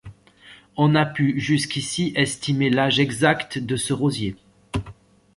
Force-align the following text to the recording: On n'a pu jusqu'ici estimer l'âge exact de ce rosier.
On 0.77 0.87
n'a 0.89 1.05
pu 1.05 1.39
jusqu'ici 1.39 2.11
estimer 2.15 2.71
l'âge 2.71 2.99
exact 2.99 3.59
de 3.59 3.75
ce 3.75 3.93
rosier. 3.93 4.35